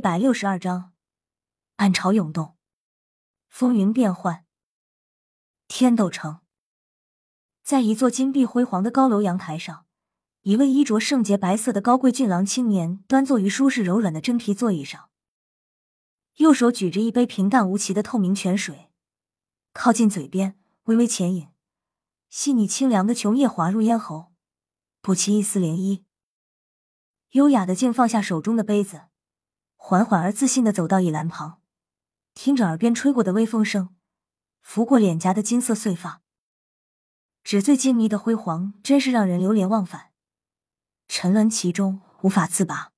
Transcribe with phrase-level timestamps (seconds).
[0.00, 0.92] 百六十二章，
[1.76, 2.56] 暗潮涌动，
[3.48, 4.44] 风云变幻。
[5.68, 6.40] 天斗城，
[7.62, 9.86] 在一座金碧辉煌的高楼阳台上，
[10.42, 15.10] 一位衣着圣洁白色的高贵俊朗青年端坐于舒适柔软的真皮座椅上，
[16.36, 18.90] 右手举着一杯平淡无奇的透明泉水，
[19.72, 21.48] 靠近嘴边，微微浅饮，
[22.28, 24.32] 细腻清凉的琼液滑入咽喉，
[25.00, 26.04] 不起一丝涟漪。
[27.30, 29.06] 优雅的竟放下手中的杯子。
[29.76, 31.60] 缓缓而自信的走到椅栏旁，
[32.34, 33.94] 听着耳边吹过的微风声，
[34.60, 36.22] 拂过脸颊的金色碎发，
[37.44, 40.10] 纸醉金迷的辉煌真是让人流连忘返，
[41.06, 42.92] 沉沦其中无法自拔。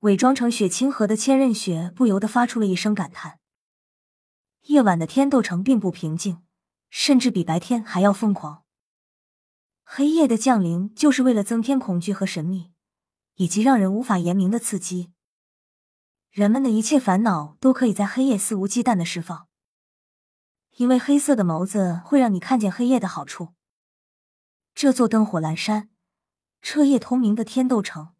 [0.00, 3.38] 伪装成雪清河的千仞雪不由得发出了一声感叹：
[4.62, 6.42] 夜晚的天斗城并不平静，
[6.90, 8.64] 甚至比白天还要疯狂。
[9.84, 12.72] 黑夜的降临就是为了增添恐惧和神秘，
[13.36, 15.11] 以及让人无法言明的刺激。
[16.32, 19.48] 人们的一切烦恼都可以在黑夜肆无忌惮的释放，
[20.78, 23.50] 因为黑色的眸子会让你看见黑夜的好处。
[24.74, 25.90] 这座灯火阑珊、
[26.62, 28.14] 彻夜通明的天斗城，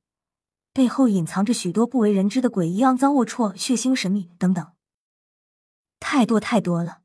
[0.74, 4.72] 背后隐藏着许多不为人知的诡异、肮脏、龌龊、血腥、神秘等等，
[5.98, 7.00] 太多太多了。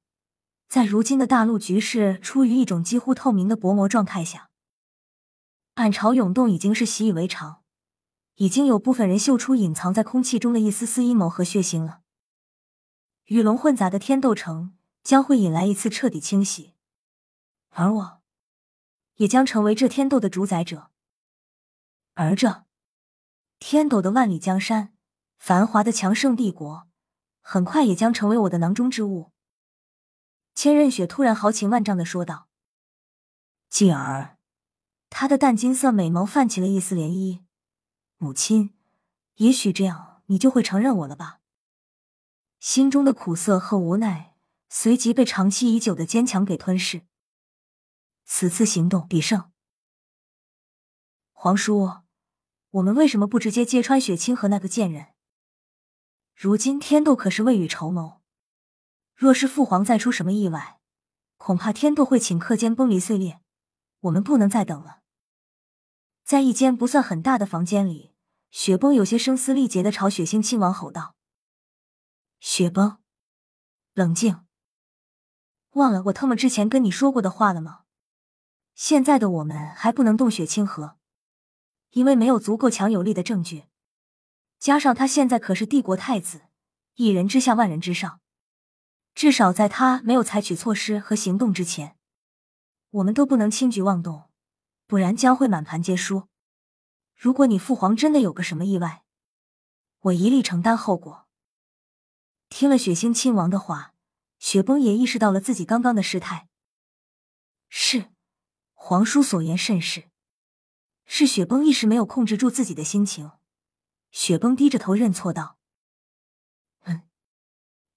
[0.67, 4.49] 在如今的大陆局势处于一种几乎透明的薄膜状态下，
[5.75, 7.63] 暗潮涌动已经是习以为常。
[8.37, 12.01] 已经有部分人嗅出隐藏在空气中的一丝丝阴谋和血腥了。
[13.25, 16.75] 鱼龙混杂的天斗城将会引来一次彻底清洗，
[17.69, 18.21] 而我，
[19.15, 20.91] 也将成为这天斗的主宰者。
[22.13, 22.65] 而这
[23.57, 24.93] 天斗的万里江山、
[25.39, 26.87] 繁华的强盛帝国，
[27.41, 29.31] 很快也将成为我的囊中之物。
[30.53, 32.47] 千仞雪突然豪情万丈的说道
[33.69, 34.37] ：“继而，
[35.09, 37.41] 她的淡金色美眸泛起了一丝涟漪。”
[38.19, 38.73] 母亲，
[39.35, 41.39] 也许这样你就会承认我了吧？
[42.59, 44.35] 心中的苦涩和无奈
[44.69, 47.03] 随即被长期已久的坚强给吞噬。
[48.25, 49.51] 此次行动必胜。
[51.31, 52.01] 皇叔，
[52.71, 55.13] 我们为什么不直接揭穿雪清河那个贱人？
[56.33, 58.23] 如今天斗可是未雨绸缪，
[59.13, 60.79] 若是父皇再出什么意外，
[61.37, 63.41] 恐怕天斗会顷刻间崩离碎裂。
[64.01, 65.01] 我们不能再等了。
[66.27, 68.13] 在一间不算很大的房间里，
[68.51, 71.15] 雪崩有些声嘶力竭的朝雪星亲王吼道
[72.41, 72.97] ：“雪崩，
[73.93, 74.41] 冷静！
[75.75, 77.83] 忘了我特么之前跟你说过的话了吗？
[78.75, 80.97] 现在的我们还不能动雪清河，
[81.91, 83.67] 因为没有足够强有力的证据。
[84.59, 86.41] 加上他现在可是帝国太子，
[86.95, 88.19] 一人之下，万人之上。
[89.15, 91.95] 至少在他没有采取措施和行动之前，
[92.89, 94.26] 我们都不能轻举妄动。”
[94.87, 96.29] 不然将会满盘皆输。
[97.13, 99.03] 如果你父皇真的有个什么意外，
[99.99, 101.27] 我一力承担后果。
[102.47, 103.93] 听了雪星亲王的话，
[104.39, 106.47] 雪崩也意识到了自己刚刚的失态。
[107.67, 108.11] 是，
[108.73, 110.09] 皇叔所言甚是。
[111.05, 113.31] 是雪崩一时没有控制住自己的心情。
[114.11, 115.57] 雪崩低着头认错道
[116.85, 117.01] ：“嗯，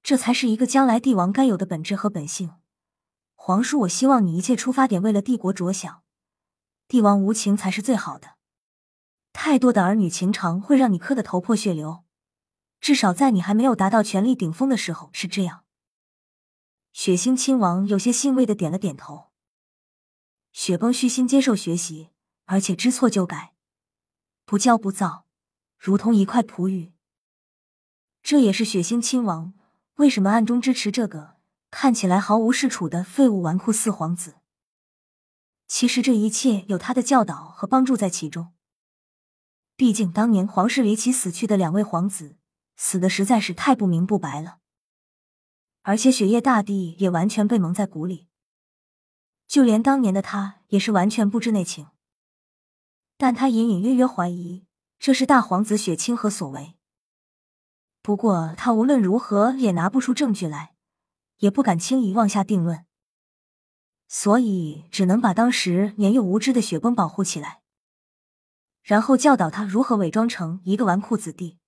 [0.03, 2.55] 这才是一个将来帝王该有的本质和本性。
[3.35, 6.03] 皇叔，我希望你一切出发点为了帝国着想。”
[6.91, 8.35] 帝王无情才是最好的，
[9.33, 12.03] 太多的儿女情长会让你磕得头破血流。
[12.81, 15.63] 至少在你还没有达到权力顶峰的时候是这样。
[16.93, 19.31] 雪星亲王有些欣慰的点了点头。
[20.51, 22.11] 雪崩虚心接受学习，
[22.47, 23.55] 而且知错就改，
[24.45, 25.27] 不骄不躁，
[25.79, 26.93] 如同一块璞玉。
[28.21, 29.55] 这也是血腥亲王
[29.95, 31.37] 为什么暗中支持这个
[31.71, 34.40] 看起来毫无是处的废物纨绔四皇子。
[35.71, 38.53] 其实这一切有他的教导和帮助在其中。
[39.77, 42.37] 毕竟当年皇室离奇死去的两位皇子，
[42.77, 44.59] 死的实在是太不明不白了，
[45.83, 48.27] 而且雪夜大帝也完全被蒙在鼓里，
[49.47, 51.87] 就连当年的他也是完全不知内情。
[53.17, 54.67] 但他隐隐约约怀疑
[54.99, 56.75] 这是大皇子雪清河所为。
[58.03, 60.75] 不过他无论如何也拿不出证据来，
[61.37, 62.87] 也不敢轻易妄下定论。
[64.13, 67.61] 所以只能把当时年幼无知的雪崩保护起来，
[68.83, 71.59] 然后教导他如何伪装成一个纨绔子弟，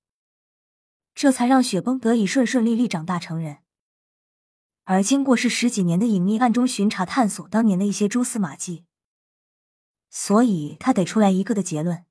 [1.15, 3.59] 这才让雪崩得以顺顺利利长大成人。
[4.83, 8.87] 而经过是十几年的隐秘暗中巡查探索当年的一些蛛丝马迹，
[10.11, 12.05] 所以他得出来一个的结论：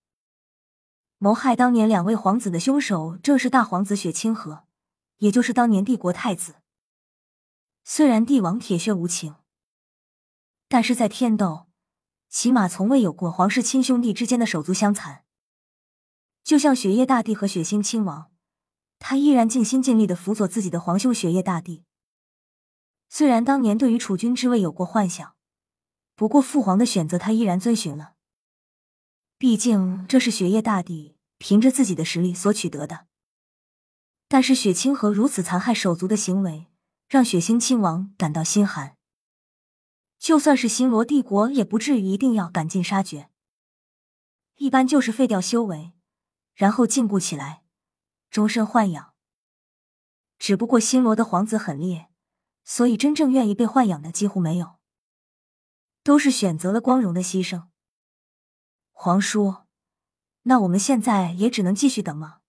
[1.18, 4.63] 谋害当年两位皇子的凶手正是大皇子雪清河，
[5.18, 6.56] 也就是当年帝国太子。
[7.84, 9.36] 虽然帝王铁血无情。
[10.71, 11.68] 但是在天斗，
[12.29, 15.25] 起码从未有过皇室亲兄弟之间的手足相残。
[16.45, 18.31] 就像雪夜大帝和雪星亲王，
[18.97, 21.83] 他依然尽心尽力的辅佐自己的皇兄雪夜大帝。
[23.09, 25.35] 虽然当年对于储君之位有过幻想，
[26.15, 28.13] 不过父皇的选择他依然遵循了。
[29.38, 33.07] 毕竟这是雪夜大帝凭着自己的实力所取得的。
[34.29, 36.67] 但是雪清河如此残害手足的行为，
[37.09, 38.95] 让雪星亲王感到心寒。
[40.21, 43.31] 就算是星罗帝国，也不至于一定要赶尽杀绝。
[44.57, 45.94] 一般就是废掉修为，
[46.53, 47.63] 然后禁锢起来，
[48.29, 49.15] 终身豢养。
[50.38, 52.12] 只不过星罗的皇子很烈，
[52.63, 54.75] 所以真正愿意被豢养的几乎没有，
[56.03, 57.69] 都是选择了光荣的牺牲。
[58.91, 59.63] 皇叔，
[60.44, 62.41] 那我们现在也只能继续等吗？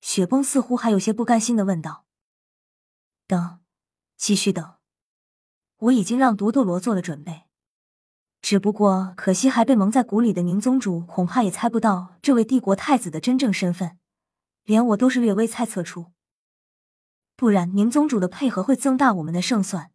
[0.00, 2.06] 雪崩似乎还有些不甘心的问道。
[3.26, 3.58] 等，
[4.16, 4.73] 继续等。
[5.84, 7.44] 我已经让毒斗罗做了准备。
[8.40, 13.98] 只不过可惜，还被蒙在鼓里的宁宗主恐怕也猜不到这位帝国太子的真正身份，
[14.64, 16.12] 连我都是略微猜测出。
[17.36, 19.90] 不然，宁宗主的配合会增大我们的胜算。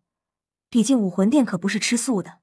[0.70, 2.40] 毕竟武魂殿可不是吃素的。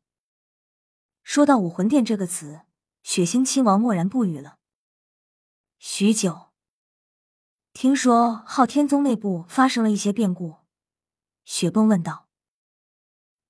[1.22, 2.62] 说到武魂殿这个词，
[3.02, 4.58] 血腥亲王默然不语了。
[5.78, 6.48] 许久，
[7.72, 10.56] 听说昊天宗内部发生了一些变故，
[11.44, 12.25] 雪崩问道：“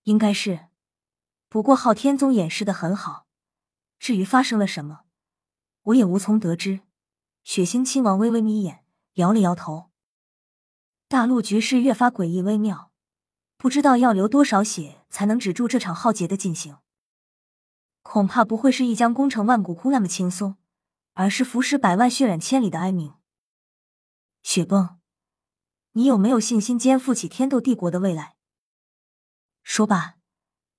[0.07, 0.67] 应该是。”
[1.49, 3.27] 不过昊天宗掩饰的很好，
[4.01, 5.03] 至于发生了什么，
[5.85, 6.81] 我也无从得知。
[7.45, 9.91] 血腥亲王微微眯眼，摇了摇头。
[11.07, 12.91] 大陆局势越发诡异微妙，
[13.57, 16.79] 不知道要流多少血才能止住这场浩劫的进行。
[18.03, 20.57] 恐怕不会是一将功成万骨枯那么轻松，
[21.15, 23.15] 而是浮尸百万、血染千里的哀鸣。
[24.43, 24.99] 雪崩，
[25.93, 28.36] 你有没有信心肩负起天斗帝国的未来？
[29.69, 30.17] 说罢。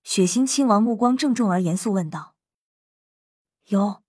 [0.02, 2.38] 血腥亲王目光郑重而严肃问道
[3.68, 4.02] ：“有。”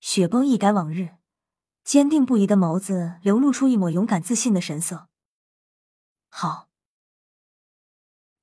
[0.00, 1.18] 雪崩一改往日
[1.84, 5.10] 坚定不移的眸子，流露出一抹勇敢自信的神色。
[6.30, 6.70] 好，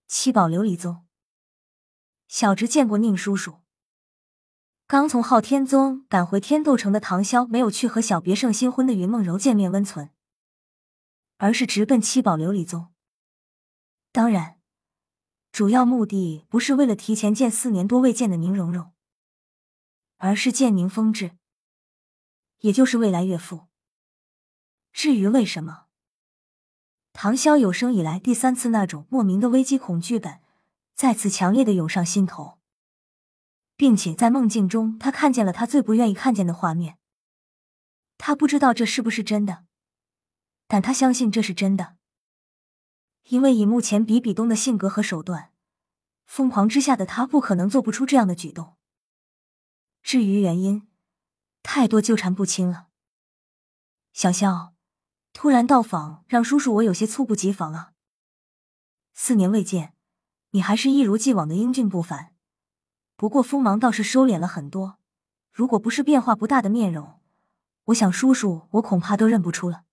[0.07, 1.07] 七宝琉璃宗，
[2.28, 3.62] 小侄见过宁叔叔。
[4.86, 10.12] 刚从昊天宗赶回天斗城的唐潇，没有去和小别胜新婚的云梦柔见面温存，
[11.38, 12.94] 而是直奔七宝琉璃宗。
[14.12, 14.55] 当然。
[15.56, 18.92] 主要目的不是为了提前见四年多未见的宁荣荣，
[20.18, 21.38] 而是见宁风致，
[22.60, 23.68] 也就是未来岳父。
[24.92, 25.86] 至于为什么，
[27.13, 30.42] 唐潇有生以来第三次那种莫名的危机恐惧感
[30.94, 32.60] 再次强烈的涌上心头，
[33.78, 36.98] 并且在梦境中，他看见了他最不愿意看见的画面。
[38.18, 39.63] 他不知道这是不是真的，
[40.68, 41.96] 但他相信这是真的。
[43.27, 45.51] 因为以目前比比东的性格和手段，
[46.25, 48.75] 疯狂之下的他不可能做不出这样的举动。
[50.04, 50.88] 至于原因，
[51.63, 52.88] 太多纠缠不清了。
[54.13, 54.75] 小肖，
[55.33, 57.94] 突然到访，让叔叔我有些猝不及防啊。
[59.13, 59.95] 四年未见，
[60.51, 62.36] 你还是一如既往的英俊不凡，
[63.16, 65.00] 不过锋芒倒是收敛了很多。
[65.51, 67.19] 如果不是变化不大的面容，
[67.86, 69.84] 我想叔叔我恐怕都认不出了。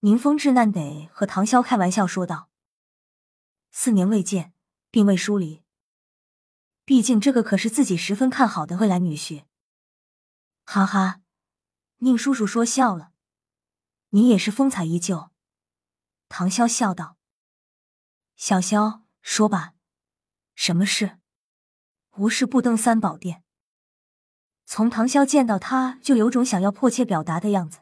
[0.00, 2.50] 宁风致难得和唐潇开玩笑说道
[3.72, 4.52] ：“四年未见，
[4.92, 5.64] 并未疏离。
[6.84, 9.44] 毕竟这个可是自己十分看好的未来女婿。”
[10.64, 11.20] 哈哈，
[11.96, 13.10] 宁叔叔说笑了，
[14.10, 15.30] 你也是风采依旧。
[16.28, 17.16] 唐潇笑道
[18.36, 19.74] ：“小萧，说吧，
[20.54, 21.18] 什么事？
[22.18, 23.42] 无事不登三宝殿。”
[24.64, 27.80] 从唐潇见到他就有种想要迫切表达的样子。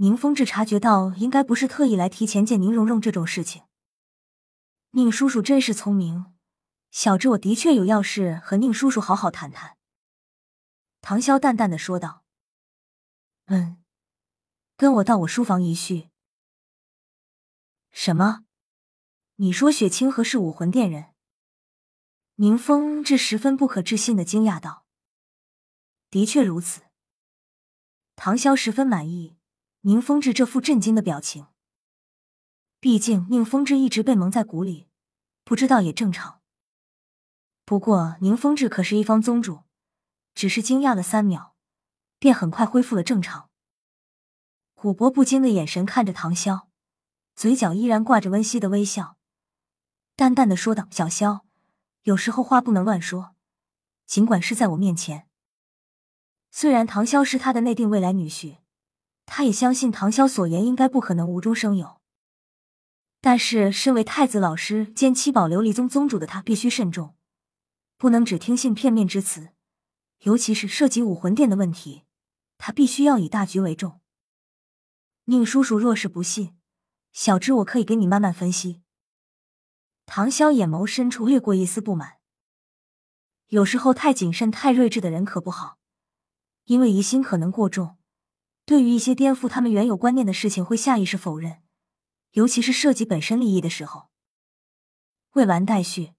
[0.00, 3.64] 宁风致察觉到，应该不是特意来提前见宁荣荣这种事情。
[4.90, 6.36] 宁叔叔真是聪明，
[6.92, 9.76] 小侄我的确有要事和宁叔叔好好谈谈。
[11.00, 12.24] 唐潇淡淡的说道
[13.46, 13.82] ：“嗯，
[14.76, 16.10] 跟我到我书房一叙。”
[17.90, 18.44] 什么？
[19.36, 21.06] 你说雪清河是武魂殿人？
[22.36, 24.86] 宁风致十分不可置信的惊讶道
[26.08, 26.82] ：“的确如此。”
[28.14, 29.37] 唐潇十分满意。
[29.88, 31.46] 宁风致这副震惊的表情，
[32.78, 34.86] 毕竟宁风致一直被蒙在鼓里，
[35.44, 36.42] 不知道也正常。
[37.64, 39.62] 不过宁风致可是一方宗主，
[40.34, 41.56] 只是惊讶了三秒，
[42.18, 43.48] 便很快恢复了正常。
[44.74, 46.66] 古博不惊的眼神看着唐潇，
[47.34, 49.16] 嘴角依然挂着温煦的微笑，
[50.14, 51.46] 淡淡的说道：“小萧，
[52.02, 53.34] 有时候话不能乱说，
[54.04, 55.26] 尽管是在我面前。
[56.50, 58.58] 虽然唐潇是他的内定未来女婿。”
[59.30, 62.00] 他也相信唐潇所言应该不可能无中生有，
[63.20, 67.14] 但是身为太子老师兼七宝琉璃宗宗主的他必须慎重，
[67.98, 69.50] 不能只听信片面之词，
[70.20, 72.04] 尤其是涉及武魂殿的问题，
[72.56, 74.00] 他必须要以大局为重。
[75.26, 76.56] 宁叔叔若是不信，
[77.12, 78.80] 小芝我可以给你慢慢分析。
[80.06, 82.14] 唐潇眼眸深处掠过一丝不满。
[83.48, 85.78] 有时候太谨慎、太睿智的人可不好，
[86.64, 87.97] 因为疑心可能过重，
[88.68, 91.62] 对于一些颠覆他们原有观念的事情会下意识否认，
[92.32, 94.10] 尤其是涉及本身利益的时候。
[95.32, 96.17] 未完待续。